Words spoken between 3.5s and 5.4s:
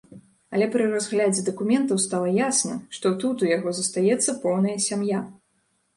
яго застаецца поўная сям'я.